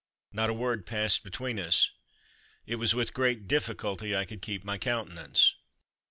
Not 0.31 0.49
a 0.49 0.53
word 0.55 0.87
passed 0.87 1.23
between 1.23 1.59
us. 1.59 1.91
It 2.65 2.77
was 2.77 2.95
with 2.95 3.13
great 3.13 3.47
difficulty 3.47 4.15
I 4.15 4.25
could 4.25 4.41
keep 4.41 4.63
my 4.63 4.79
countenance. 4.79 5.53